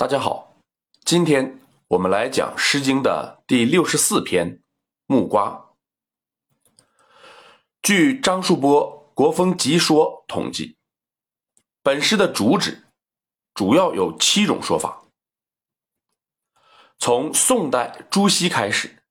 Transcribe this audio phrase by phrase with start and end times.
[0.00, 0.56] 大家好，
[1.04, 4.56] 今天我们来讲《诗经》的第六十四篇
[5.04, 5.74] 《木瓜》。
[7.82, 10.78] 据张树波《国风集说》统计，
[11.82, 12.84] 本诗的主旨
[13.52, 15.04] 主要有七种说法。
[16.98, 19.02] 从宋代朱熹开始，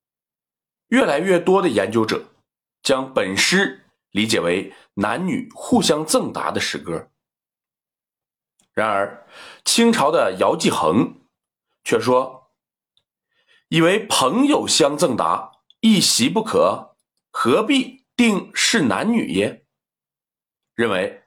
[0.88, 2.34] 越来越多的研究者
[2.82, 7.12] 将本诗理解为男女互相赠答的诗歌。
[8.80, 9.28] 然而，
[9.66, 11.20] 清朝的姚继恒
[11.84, 12.54] 却说
[13.68, 16.96] ：“以为朋友相赠答，一席不可，
[17.30, 19.66] 何必定是男女耶？”
[20.76, 21.24] 认为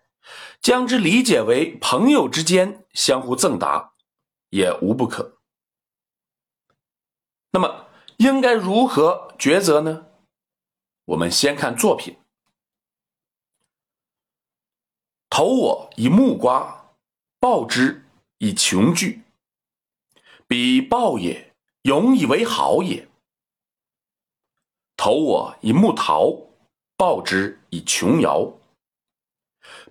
[0.63, 3.93] 将之理解为朋友之间相互赠答，
[4.49, 5.37] 也无不可。
[7.51, 10.07] 那么，应该如何抉择呢？
[11.05, 12.17] 我们先看作品
[15.29, 16.79] ：“投我以木瓜。”
[17.43, 18.05] 报之
[18.39, 19.25] 以穷惧，
[20.47, 23.09] 彼报也，永以为好也。
[24.97, 26.31] 投我以木桃，
[26.97, 28.61] 报之以琼瑶，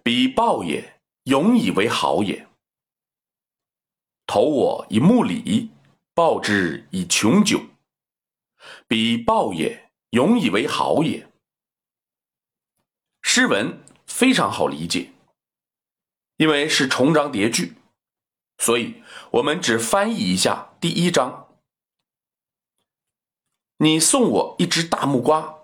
[0.01, 2.47] 彼报也，永以为好也。
[4.25, 5.71] 投我以木李，
[6.13, 7.59] 报之以琼酒，
[8.87, 11.29] 彼报也，永以为好也。
[13.21, 15.10] 诗文非常好理解。
[16.41, 17.75] 因为是重章叠句，
[18.57, 19.03] 所以
[19.33, 21.55] 我们只翻译一下第一章。
[23.77, 25.59] 你送我一只大木瓜，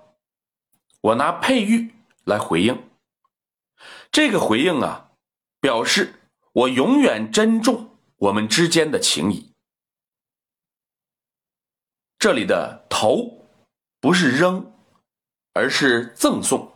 [1.02, 2.92] 我拿佩玉来回应。
[4.12, 5.14] 这个回应啊，
[5.60, 6.14] 表示
[6.54, 9.52] 我永远珍重我们之间的情谊。
[12.20, 13.48] 这里的投
[14.00, 14.72] 不是扔，
[15.54, 16.72] 而是赠送。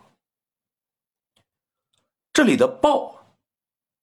[2.33, 3.20] 这里的报。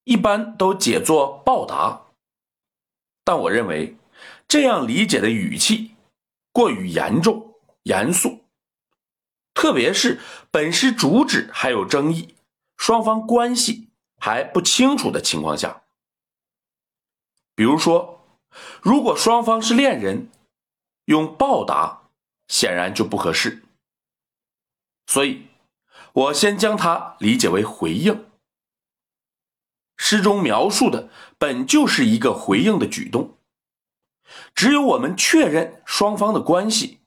[0.09, 2.07] 一般都解作报答，
[3.25, 3.99] 但我认为
[4.49, 5.97] 这样理解的语气
[6.51, 8.43] 过于严重严肃，
[9.53, 10.19] 特别是
[10.51, 12.35] 本诗主旨还有争议，
[12.79, 15.83] 双方关系还不清楚的情况下。
[17.55, 18.41] 比如说，
[18.81, 20.31] 如果双方是恋人，
[21.05, 22.09] 用报答
[22.49, 23.63] 显然就不合适，
[25.07, 25.49] 所以
[26.15, 28.25] 我先将它理解为回应。
[30.11, 33.37] 诗中描述的本就是一个回应的举动，
[34.55, 37.01] 只有我们确认双方的关系，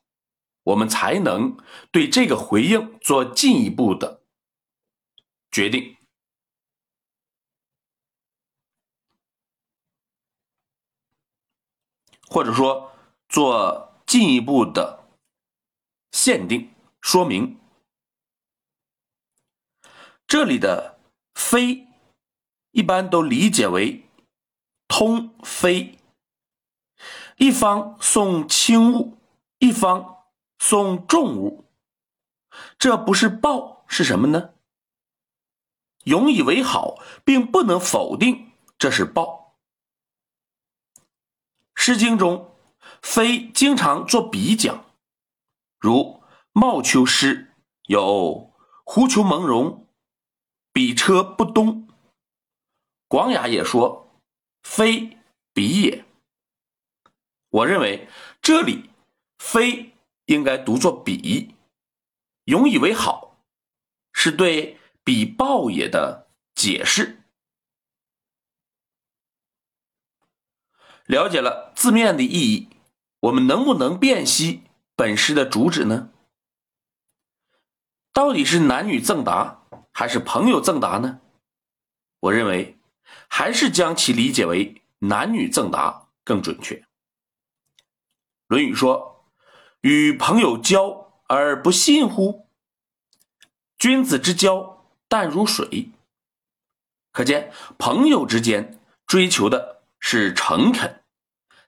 [0.62, 1.56] 我们才能
[1.90, 4.22] 对这个回应做进一步的
[5.50, 5.96] 决定，
[12.28, 12.92] 或者说
[13.28, 15.08] 做进一步的
[16.12, 17.58] 限定说明。
[20.28, 21.00] 这里的
[21.34, 21.88] “非”。
[22.72, 24.08] 一般都理解为
[24.88, 25.98] 通非，
[27.36, 29.18] 一方送轻物，
[29.58, 30.24] 一方
[30.58, 31.66] 送重物，
[32.78, 34.54] 这不是报是什么呢？
[36.04, 39.56] 永以为好，并不能否定这是报。
[41.74, 42.56] 《诗经》中
[43.02, 44.84] 非经常做比讲，
[45.78, 45.94] 如
[46.52, 47.52] 《茂丘诗》
[47.86, 48.52] 有
[48.84, 49.86] “狐裘蒙茸，
[50.72, 51.86] 比车不东”。
[53.12, 54.08] 广雅也说
[54.64, 55.18] ：“非
[55.52, 56.06] 彼也。”
[57.50, 58.08] 我认为
[58.40, 58.88] 这里
[59.36, 59.92] “非”
[60.24, 61.54] 应该读作“彼”，
[62.48, 63.36] 永以为好，
[64.14, 67.20] 是对“彼报也”的解释。
[71.04, 72.70] 了解了字面的意义，
[73.20, 74.62] 我们能不能辨析
[74.96, 76.10] 本诗的主旨呢？
[78.14, 81.20] 到底是男女赠答，还是朋友赠答呢？
[82.20, 82.78] 我认为。
[83.28, 86.76] 还是将其理解为男女赠答更准确。
[88.46, 89.26] 《论语》说
[89.80, 92.48] ：“与朋友交而不信乎？
[93.78, 95.90] 君子之交淡如水。”
[97.12, 101.02] 可见朋友之间追求的是诚恳，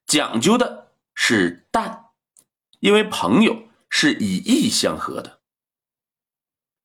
[0.06, 2.06] 讲究的是淡，
[2.80, 5.40] 因为朋友是以义相合的。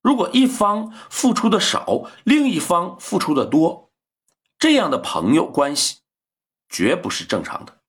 [0.02, 3.89] 如果一方付出的少，另一方付出的多。
[4.60, 6.02] 这样的朋友关系
[6.68, 7.82] 绝不是正常的，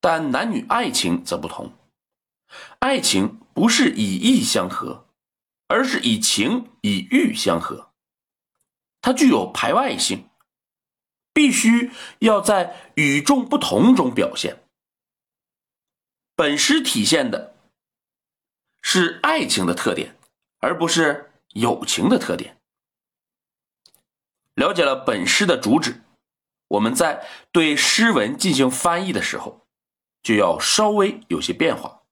[0.00, 1.72] 但男女爱情则不同。
[2.78, 5.08] 爱情不是以义相合，
[5.66, 7.90] 而是以情以欲相合。
[9.00, 10.28] 它具有排外性，
[11.32, 14.62] 必须要在与众不同中表现。
[16.36, 17.56] 本诗体现的
[18.82, 20.18] 是爱情的特点，
[20.58, 22.57] 而不是友情的特点。
[24.58, 26.02] 了解了本诗的主旨，
[26.66, 29.68] 我们在对诗文进行翻译的时候，
[30.20, 32.02] 就要稍微有些变化。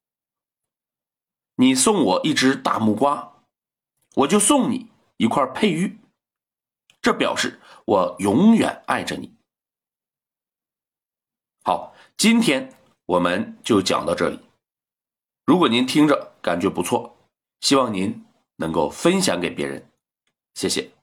[1.57, 3.43] 你送我一只大木瓜，
[4.15, 5.99] 我就送你一块佩玉，
[7.03, 9.35] 这表示我永远爱着你。
[11.65, 12.73] 好，今天
[13.07, 14.39] 我们就讲到这里。
[15.47, 17.17] 如果您听着感觉不错，
[17.61, 19.91] 希望您能够分享给别人，
[20.55, 20.96] 谢谢。